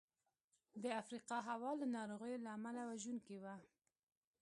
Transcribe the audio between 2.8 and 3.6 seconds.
وژونکې وه.